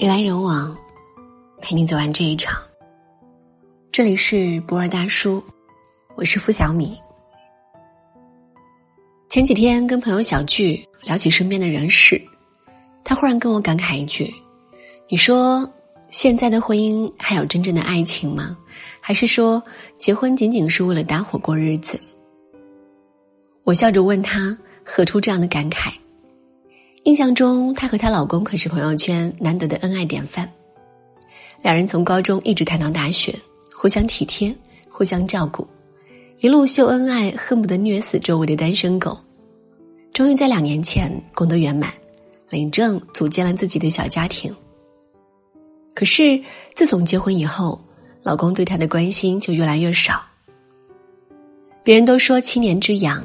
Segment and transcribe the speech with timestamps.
[0.00, 0.74] 人来人往，
[1.60, 2.58] 陪你走完这一场。
[3.92, 5.44] 这里是博尔大叔，
[6.16, 6.98] 我是付小米。
[9.28, 12.18] 前几天跟朋友小聚聊起身边的人事，
[13.04, 14.34] 他忽然跟我感慨一句
[15.06, 15.70] ：“你说
[16.08, 18.56] 现在的婚姻还有真正的爱情吗？
[19.02, 19.62] 还是说
[19.98, 22.00] 结婚仅仅是为了搭伙过日子？”
[23.64, 25.92] 我笑着问他：“何出这样的感慨？”
[27.04, 30.50] 印象中，她和她老公可是朋友圈难得的恩爱典范。
[31.62, 33.34] 两人从高中一直谈到大学，
[33.74, 34.54] 互相体贴，
[34.88, 35.66] 互相照顾，
[36.38, 39.18] 一路秀恩爱，恨不得虐死周围的单身狗。
[40.12, 41.90] 终于在两年前功德圆满，
[42.50, 44.54] 领证组建了自己的小家庭。
[45.94, 46.38] 可是
[46.74, 47.80] 自从结婚以后，
[48.22, 50.22] 老公对她的关心就越来越少。
[51.82, 53.24] 别人都说七年之痒。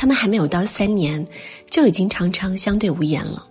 [0.00, 1.26] 他们还没有到三年，
[1.68, 3.44] 就已经常常相对无言了，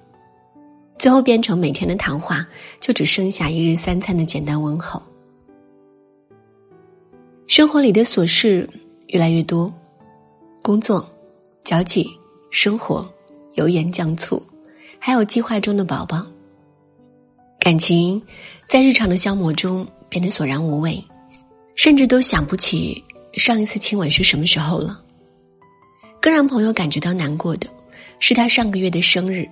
[0.98, 2.48] 最后变成每天的谈话
[2.80, 5.04] 就只剩下一日三餐的简单问候。
[7.48, 8.66] 生活里的琐事
[9.08, 9.70] 越来越多，
[10.62, 11.06] 工作、
[11.66, 12.10] 交际、
[12.50, 13.06] 生活、
[13.56, 14.42] 油盐酱醋，
[14.98, 16.26] 还有计划中的宝宝，
[17.60, 18.22] 感情
[18.70, 21.04] 在日常的消磨中变得索然无味，
[21.76, 25.04] 甚至都想不起上一次亲吻是什么时候了。
[26.22, 27.68] 更让朋友感觉到难过的，
[28.20, 29.48] 是他上个月的生日，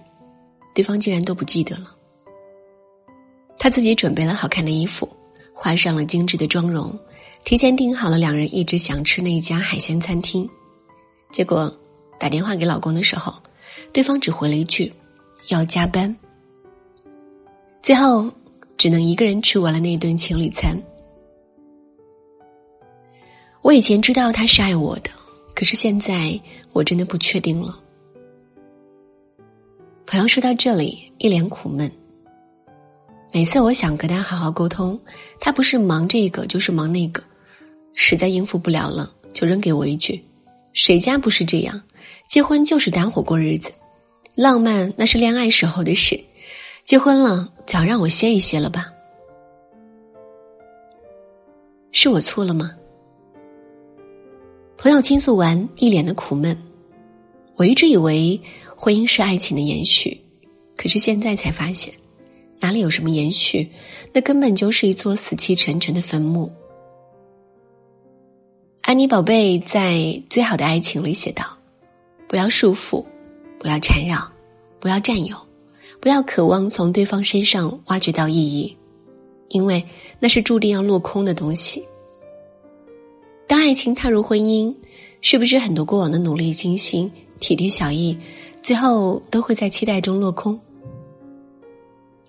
[0.74, 1.96] 对方竟然都不记得了。
[3.58, 5.08] 他自己准备了好看的衣服，
[5.54, 6.98] 画上了精致的妆容，
[7.44, 10.50] 提前订好了两人一直想吃那一家海鲜餐厅，
[11.32, 11.74] 结果
[12.20, 13.34] 打电话给老公的时候，
[13.94, 14.92] 对方只回了一句
[15.50, 16.14] “要加班”，
[17.82, 18.30] 最后
[18.78, 20.78] 只能一个人吃完了那顿情侣餐。
[23.62, 25.10] 我以前知道他是爱我的。
[25.56, 26.40] 可是现在
[26.74, 27.80] 我真的不确定了。
[30.06, 31.90] 朋友说到这里，一脸苦闷。
[33.34, 35.00] 每次我想跟他好好沟通，
[35.40, 37.24] 他不是忙这个就是忙那个，
[37.94, 40.24] 实在应付不了了，就扔给我一句
[40.74, 41.82] ：“谁家不是这样？
[42.28, 43.72] 结婚就是搭伙过日子，
[44.36, 46.20] 浪漫那是恋爱时候的事，
[46.84, 48.92] 结婚了，早让我歇一歇了吧？”
[51.92, 52.76] 是我错了吗？
[54.86, 56.56] 朋友倾诉完，一脸的苦闷。
[57.56, 58.40] 我一直以为
[58.76, 60.22] 婚姻是爱情的延续，
[60.78, 61.92] 可是现在才发现，
[62.60, 63.68] 哪里有什么延续？
[64.14, 66.52] 那根本就是一座死气沉沉的坟墓。
[68.82, 69.94] 安妮宝贝在
[70.30, 71.44] 《最好的爱情》里写道
[72.30, 73.04] ：“不要束缚，
[73.58, 74.32] 不要缠绕，
[74.80, 75.36] 不要占有，
[76.00, 78.78] 不要渴望从对方身上挖掘到意义，
[79.48, 79.84] 因为
[80.20, 81.84] 那是注定要落空的东西。”
[83.56, 84.76] 当爱情踏入婚姻，
[85.22, 88.18] 是不是很多过往的努力、精心、体贴、小意，
[88.62, 90.60] 最后都会在期待中落空？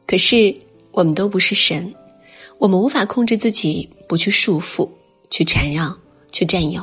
[0.06, 0.56] 可是
[0.92, 1.92] 我们都不是神，
[2.58, 4.88] 我们无法控制自己不去束缚、
[5.28, 5.92] 去缠绕、
[6.30, 6.80] 去占有、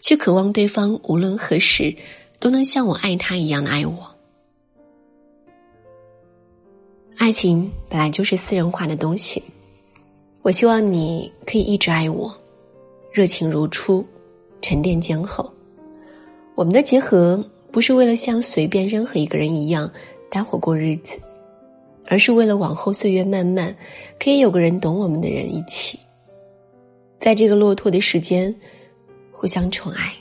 [0.00, 1.94] 去渴望对方无论何时
[2.40, 4.16] 都能像我爱他一样的爱我。
[7.18, 9.42] 爱情本来就是私人化的东西，
[10.40, 12.34] 我希望你可以一直爱我。
[13.14, 14.04] 热情如初，
[14.60, 15.48] 沉淀坚厚。
[16.56, 19.88] 我们的结合不是为了像随便任何一个人一样
[20.28, 21.16] 搭伙过日子，
[22.06, 23.72] 而是为了往后岁月漫漫，
[24.18, 25.96] 可以有个人懂我们的人一起，
[27.20, 28.52] 在这个落拓的时间，
[29.30, 30.12] 互相宠爱。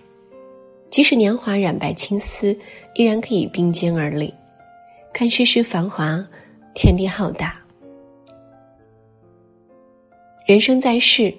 [0.92, 2.56] 即使年华染白青丝，
[2.94, 4.32] 依然可以并肩而立，
[5.12, 6.24] 看世事繁华，
[6.76, 7.60] 天地浩大。
[10.46, 11.34] 人生在世。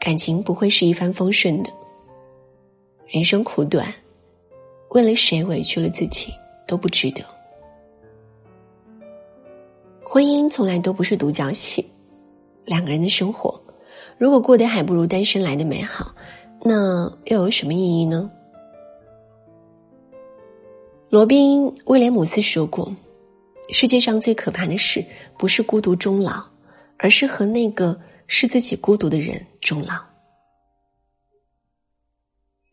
[0.00, 1.70] 感情不会是一帆风顺的，
[3.06, 3.92] 人生苦短，
[4.88, 6.32] 为了谁委屈了自己
[6.66, 7.22] 都不值得。
[10.02, 11.84] 婚姻从来都不是独角戏，
[12.64, 13.60] 两个人的生活，
[14.16, 16.14] 如果过得还不如单身来的美好，
[16.62, 18.30] 那又有什么意义呢？
[21.10, 22.90] 罗宾·威廉姆斯说过
[23.68, 25.04] ：“世界上最可怕的事，
[25.38, 26.42] 不是孤独终老，
[26.96, 28.00] 而是和那个。”
[28.32, 29.94] 是自己孤独的人终老，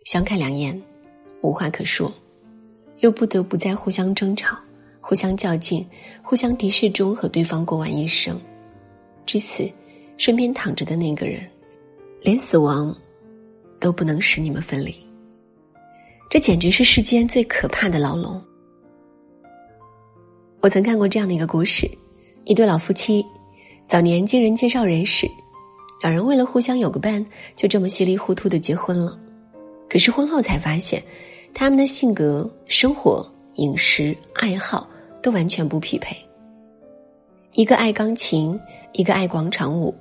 [0.06, 0.82] 相看两厌，
[1.42, 2.12] 无话可说，
[3.00, 4.58] 又不得不在互相争吵、
[5.02, 5.86] 互相较劲、
[6.24, 8.40] 互相敌视中和对方过完一生。
[9.26, 9.70] 至此，
[10.18, 11.46] 身边躺着的那个人，
[12.22, 12.96] 连死亡
[13.82, 14.96] 都不能使你们分离。
[16.30, 18.42] 这简直是世间最可怕的牢笼。
[20.62, 21.86] 我曾看过这样的一个故事：
[22.46, 23.26] 一对老夫妻，
[23.90, 25.30] 早年经人介绍认识。
[26.02, 29.18] 两人为了互相有个伴，就这么稀里糊涂的结婚了。
[29.90, 31.02] 可是婚后才发现，
[31.54, 34.88] 他们的性格、生活、饮食、爱好
[35.22, 36.16] 都完全不匹配。
[37.54, 38.60] 一个爱钢琴，
[38.92, 39.96] 一个爱广场舞，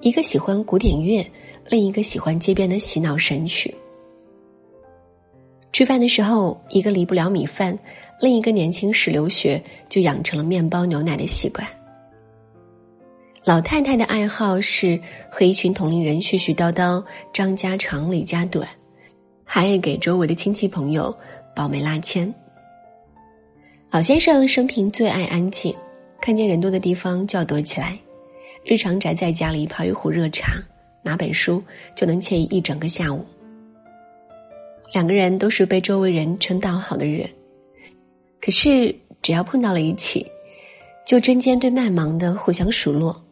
[0.00, 1.24] 一个喜欢古典乐，
[1.68, 3.74] 另一个喜欢街边的洗脑神曲。
[5.72, 7.78] 吃饭的时候，一个离不了米饭，
[8.20, 11.66] 另一个年轻时留学就养成了面包牛奶的习惯。
[13.44, 15.00] 老太太的爱好是
[15.30, 17.02] 和一群同龄人絮絮叨叨，
[17.32, 18.68] 张家长李家短，
[19.44, 21.16] 还爱给周围的亲戚朋友
[21.54, 22.32] 保媒拉纤。
[23.90, 25.74] 老先生生平最爱安静，
[26.20, 27.98] 看见人多的地方就要躲起来，
[28.64, 30.62] 日常宅在家里泡一壶热茶，
[31.02, 31.62] 拿本书
[31.94, 33.24] 就能惬意一整个下午。
[34.92, 37.26] 两个人都是被周围人称道好的人，
[38.42, 40.26] 可是只要碰到了一起，
[41.06, 43.24] 就针尖对麦芒的互相数落。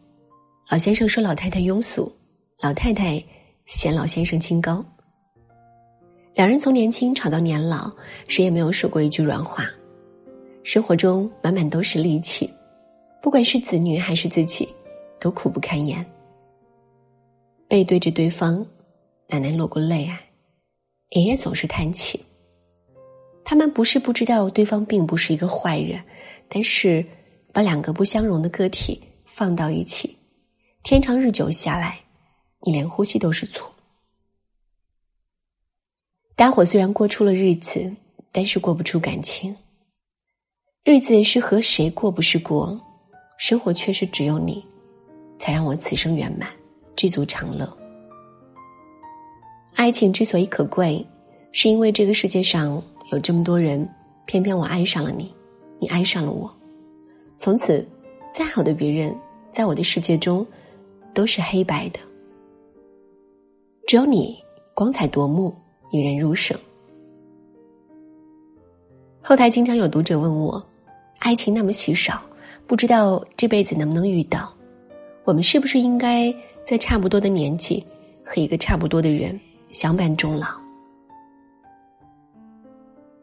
[0.69, 2.11] 老先生说老太太庸俗，
[2.59, 3.23] 老太太
[3.67, 4.83] 嫌老先生清高。
[6.33, 7.89] 两人从年轻吵到年老，
[8.27, 9.65] 谁也没有说过一句软话。
[10.63, 12.51] 生活中满满都是戾气，
[13.21, 14.67] 不管是子女还是自己，
[15.21, 16.05] 都苦不堪言。
[17.69, 18.65] 背对着对方，
[19.29, 20.19] 奶奶落过泪啊。
[21.11, 22.21] 爷爷总是叹气。
[23.45, 25.97] 他们不是不知道对方并不是一个坏人，
[26.49, 27.05] 但是
[27.53, 30.16] 把两个不相容的个体放到一起，
[30.83, 31.99] 天长日久下来，
[32.61, 33.69] 你连呼吸都是错。
[36.35, 37.91] 大伙虽然过出了日子，
[38.31, 39.55] 但是过不出感情。
[40.85, 42.79] 日子是和谁过不是过，
[43.37, 44.65] 生活却是只有你，
[45.37, 46.49] 才让我此生圆满，
[46.95, 47.77] 知足常乐。
[49.75, 51.05] 爱情之所以可贵，
[51.51, 52.81] 是因为这个世界上
[53.11, 53.87] 有这么多人，
[54.25, 55.33] 偏偏我爱上了你，
[55.79, 56.49] 你爱上了我，
[57.37, 57.85] 从此，
[58.33, 59.13] 再好的别人，
[59.51, 60.45] 在我的世界中，
[61.17, 61.99] 都是黑白的。
[63.87, 64.37] 只有你
[64.75, 65.51] 光彩夺目，
[65.89, 66.55] 引人入胜。
[69.19, 70.63] 后台经常有读者问我，
[71.17, 72.21] 爱情那么稀少，
[72.67, 74.53] 不知道这辈子能不能遇到，
[75.23, 76.31] 我们是不是应该
[76.63, 77.83] 在差不多的年纪，
[78.23, 79.39] 和一个差不多的人？
[79.71, 80.47] 相伴终老。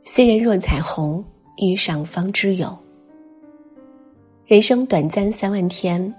[0.04, 1.24] 斯人若彩虹，
[1.58, 2.76] 遇上方知有。
[4.46, 6.12] 人生短暂三万天，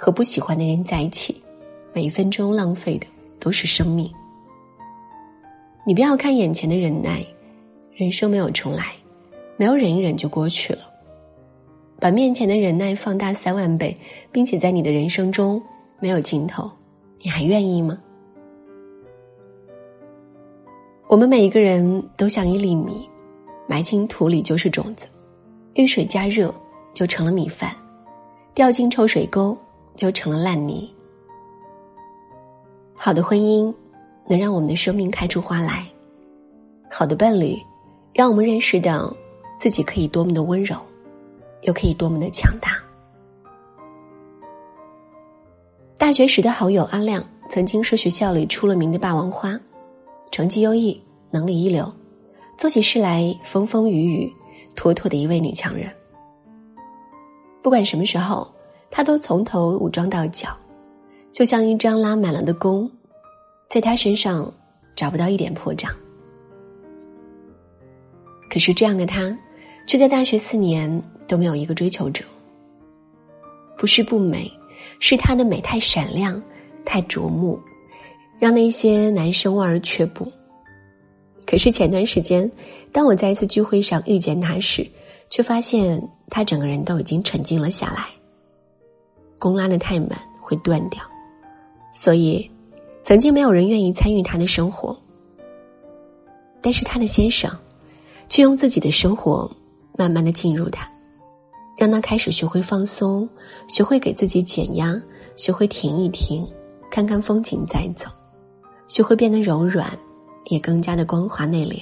[0.00, 1.42] 和不喜欢的人在一起，
[1.92, 3.06] 每一分钟浪费的
[3.40, 4.08] 都是生命。
[5.84, 7.26] 你不要看眼前的忍耐，
[7.96, 8.92] 人生没有重来，
[9.56, 10.82] 没有忍一忍就过去了。
[11.98, 13.96] 把面前的忍耐放大三万倍，
[14.30, 15.60] 并且在你的人生中
[15.98, 16.70] 没有尽头，
[17.20, 17.98] 你还愿意吗？
[21.08, 23.04] 我们每一个人都像一粒米，
[23.66, 25.08] 埋进土里就是种子，
[25.74, 26.54] 遇水加热
[26.94, 27.74] 就成了米饭，
[28.54, 29.56] 掉进臭水沟
[29.98, 30.90] 就成了烂泥。
[32.94, 33.74] 好的婚姻
[34.26, 35.86] 能让我们的生命开出花来，
[36.90, 37.58] 好的伴侣
[38.14, 39.14] 让我们认识到
[39.60, 40.76] 自己可以多么的温柔，
[41.62, 42.78] 又可以多么的强大。
[45.98, 49.58] 大学时的好友阿亮曾经是学校里出了名的霸王花。
[50.30, 51.90] 成绩优异，能力一流，
[52.56, 54.32] 做起事来风风雨雨，
[54.76, 55.90] 妥妥的一位女强人。
[57.62, 58.46] 不管什么时候，
[58.90, 60.56] 她都从头武装到脚，
[61.32, 62.90] 就像一张拉满了的弓，
[63.68, 64.52] 在她身上
[64.96, 65.88] 找不到一点破绽。
[68.50, 69.36] 可是这样的她，
[69.86, 72.24] 却在大学四年都没有一个追求者。
[73.76, 74.50] 不是不美，
[75.00, 76.42] 是她的美太闪亮，
[76.84, 77.58] 太瞩目。
[78.40, 80.30] 让那些男生望而却步。
[81.44, 82.48] 可是前段时间，
[82.92, 84.86] 当我在一次聚会上遇见他时，
[85.28, 88.06] 却发现他整个人都已经沉静了下来。
[89.38, 91.02] 弓拉的太满会断掉，
[91.92, 92.50] 所以
[93.04, 94.96] 曾经没有人愿意参与他的生活。
[96.60, 97.50] 但是他的先生，
[98.28, 99.50] 却用自己的生活
[99.96, 100.90] 慢慢的进入他，
[101.76, 103.28] 让他开始学会放松，
[103.68, 105.00] 学会给自己减压，
[105.36, 106.46] 学会停一停，
[106.90, 108.10] 看看风景再走。
[108.88, 109.96] 学会变得柔软，
[110.46, 111.80] 也更加的光滑内敛。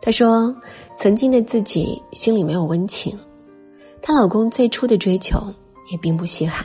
[0.00, 0.54] 她说
[0.96, 3.18] ：“曾经的自己心里没有温情，
[4.00, 5.42] 她老公最初的追求
[5.90, 6.64] 也并不稀罕。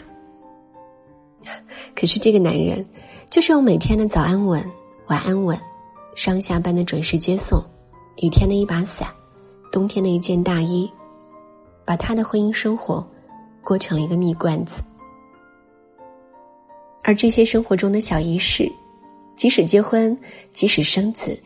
[1.96, 2.86] 可是这个男人，
[3.30, 4.64] 就是用每天的早安吻、
[5.08, 5.60] 晚安吻、
[6.16, 7.64] 上下班的准时接送、
[8.18, 9.08] 雨天的一把伞、
[9.72, 10.92] 冬天的一件大衣，
[11.86, 13.06] 把他的婚姻生活
[13.64, 14.84] 过成了一个蜜罐子。
[17.04, 18.72] 而这些生活中的小仪式。”
[19.34, 20.16] 即使结婚，
[20.54, 21.42] 即使生子，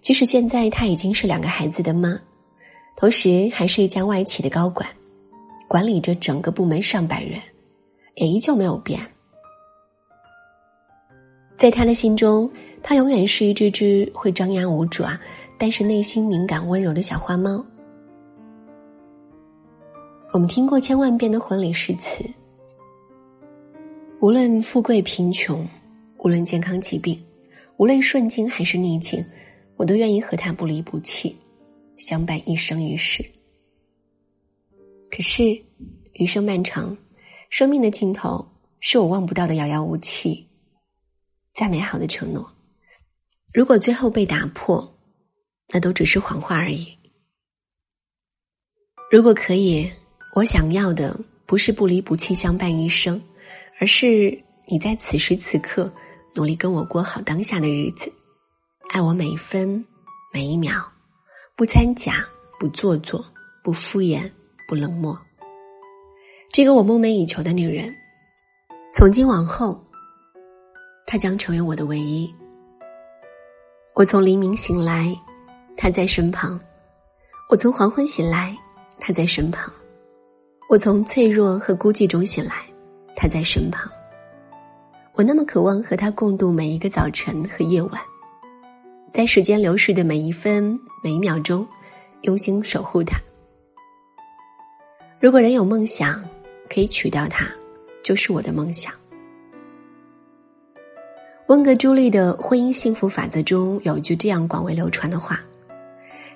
[0.00, 2.16] 即使现在他已经是两个孩子的妈，
[2.94, 4.88] 同时还是一家外企的高管，
[5.70, 7.40] 管理着整个部门上百人，
[8.16, 9.00] 也依旧没有变。
[11.56, 12.50] 在他的心中，
[12.82, 15.16] 他永远是一只只会张牙舞爪，
[15.56, 17.64] 但是内心敏感温柔的小花猫。
[20.32, 22.24] 我们听过千万遍的婚礼誓词，
[24.18, 25.64] 无论富贵贫穷，
[26.18, 27.16] 无论健康疾病，
[27.76, 29.24] 无论顺境还是逆境，
[29.76, 31.36] 我都愿意和他不离不弃，
[31.96, 33.24] 相伴一生一世。
[35.10, 35.64] 可是，
[36.14, 36.96] 余生漫长，
[37.48, 38.50] 生命的尽头
[38.80, 40.48] 是我望不到的遥遥无期。
[41.54, 42.52] 再美好的承诺，
[43.52, 44.98] 如果最后被打破，
[45.68, 46.96] 那都只是谎话而已。
[49.10, 49.90] 如果可以。
[50.32, 53.20] 我想要的不是不离不弃相伴一生，
[53.80, 55.92] 而是你在此时此刻
[56.36, 58.12] 努力跟我过好当下的日子，
[58.90, 59.84] 爱我每一分
[60.32, 60.92] 每一秒，
[61.56, 62.24] 不掺假，
[62.60, 63.26] 不做作，
[63.64, 64.30] 不敷衍，
[64.70, 65.18] 不冷漠。
[66.52, 67.92] 这个我梦寐以求的女人，
[68.92, 69.84] 从今往后，
[71.08, 72.32] 她将成为我的唯一。
[73.96, 75.12] 我从黎明醒来，
[75.76, 76.56] 她在身旁；
[77.48, 78.56] 我从黄昏醒来，
[79.00, 79.72] 她在身旁。
[80.68, 82.54] 我从脆弱和孤寂中醒来，
[83.16, 83.90] 她在身旁。
[85.14, 88.00] 我那么渴望和他共度每一个早晨和夜晚，
[89.12, 91.66] 在时间流逝的每一分每一秒钟，
[92.22, 93.20] 用心守护她。
[95.20, 96.24] 如果人有梦想，
[96.68, 97.46] 可以娶到她，
[98.02, 98.90] 就是我的梦想。
[101.48, 105.38] 温格朱莉的婚姻幸福法则中有一句这样广为流传的话：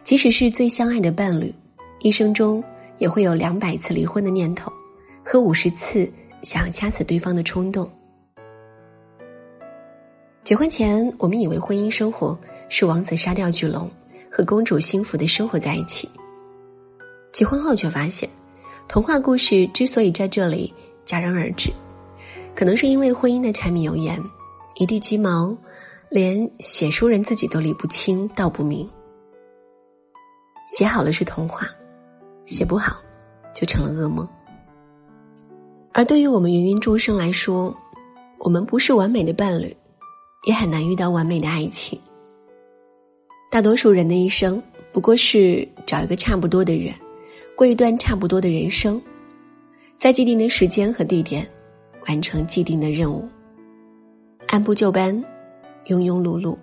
[0.02, 1.52] 即使是最相爱的伴侣，
[2.00, 2.62] 一生中。
[2.98, 4.72] 也会有两百次离婚的念头，
[5.24, 6.08] 和五十次
[6.44, 7.90] 想要掐死对方的冲动。
[10.44, 12.38] 结婚前，我们以为婚姻生活
[12.68, 13.90] 是王子杀掉巨龙，
[14.30, 16.08] 和公主幸福的生活在一起。
[17.32, 18.30] 结婚后却发现，
[18.88, 20.72] 童话故事之所以在这里
[21.04, 21.72] 戛然而止，
[22.54, 24.22] 可能是因为婚姻的柴米油盐，
[24.76, 25.56] 一地鸡毛，
[26.10, 28.88] 连写书人自己都理不清道不明。
[30.68, 31.68] 写好了是童话。
[32.46, 33.00] 写不好，
[33.54, 34.28] 就成了噩梦。
[35.94, 37.74] 而对于我们芸芸众生来说，
[38.36, 39.74] 我们不是完美的伴侣，
[40.46, 41.98] 也很难遇到完美的爱情。
[43.50, 44.62] 大多数人的一生，
[44.92, 46.92] 不过是找一个差不多的人，
[47.56, 49.00] 过一段差不多的人生，
[49.96, 51.49] 在既定的时间和地点，
[52.08, 53.28] 完成既定的任务，
[54.49, 55.14] 按部就班，
[55.87, 56.56] 庸庸碌碌，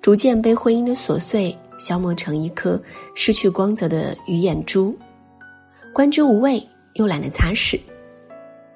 [0.00, 2.80] 逐渐被婚姻的琐碎消磨成一颗
[3.14, 4.96] 失去光泽的鱼眼珠。
[5.92, 6.60] 观之无味，
[6.94, 7.78] 又懒得擦拭，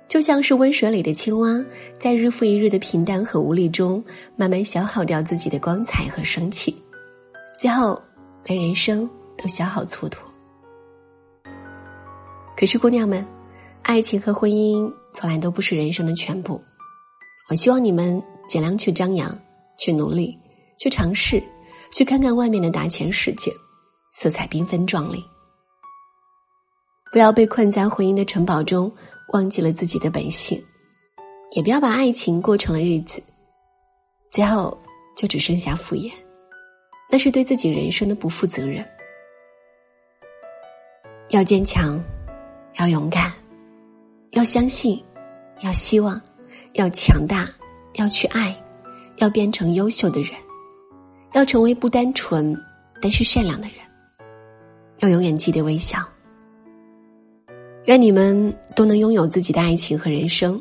[0.06, 1.64] 就像是温水里的青蛙，
[1.98, 4.02] 在日复一日的平淡和无力中，
[4.36, 6.72] 慢慢消耗掉自己的光彩和生气，
[7.58, 8.00] 最后
[8.44, 10.18] 连人生都消耗蹉跎。
[12.58, 13.24] 可是，姑娘们，
[13.82, 16.60] 爱情和婚姻从来都不是人生的全部。
[17.48, 19.38] 我希望你们尽量去张扬，
[19.78, 20.36] 去努力，
[20.76, 21.40] 去尝试，
[21.92, 23.52] 去看看外面的大千世界，
[24.12, 25.24] 色彩缤纷壮丽。
[27.12, 28.92] 不要被困在婚姻的城堡中，
[29.32, 30.58] 忘记了自己的本性；
[31.52, 33.22] 也不要把爱情过成了日子，
[34.32, 34.76] 最后
[35.16, 36.10] 就只剩下敷衍，
[37.08, 38.84] 那是对自己人生的不负责任。
[41.30, 42.02] 要坚强，
[42.76, 43.32] 要勇敢，
[44.32, 45.02] 要相信，
[45.60, 46.20] 要希望，
[46.74, 47.48] 要强大，
[47.94, 48.56] 要去爱，
[49.16, 50.32] 要变成优秀的人，
[51.32, 52.56] 要成为不单纯
[53.00, 53.76] 但是善良的人，
[54.98, 55.98] 要永远记得微笑。
[57.86, 60.60] 愿你们都能拥有自己的爱情和人生，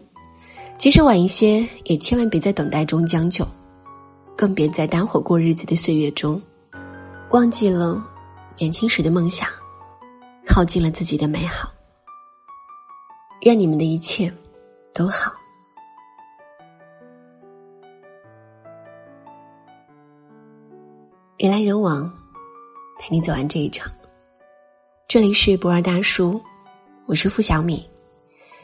[0.78, 3.46] 即使晚一些，也千万别在等待中将就，
[4.36, 6.42] 更别在搭伙过日子的岁月中，
[7.32, 8.02] 忘记了
[8.58, 9.48] 年轻时的梦想，
[10.48, 11.70] 耗尽了自己的美好。
[13.42, 14.32] 愿你们的一切
[14.94, 15.32] 都好。
[21.38, 22.12] 人来人往，
[22.98, 23.92] 陪你走完这一场。
[25.08, 26.42] 这里是博尔大叔。
[27.06, 27.88] 我是付小米，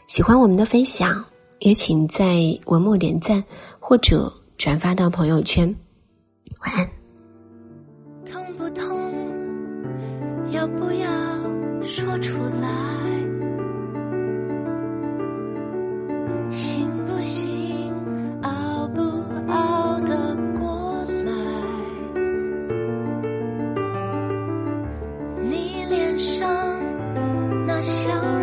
[0.07, 1.23] 喜欢我们的分享，
[1.59, 3.41] 也请在文末点赞
[3.79, 5.73] 或者转发到朋友圈。
[6.59, 6.92] 晚安。
[25.73, 26.47] 你脸上
[27.65, 28.13] 那笑。
[28.13, 28.42] 容